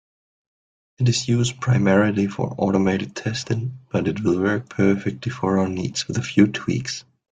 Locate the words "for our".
5.31-5.69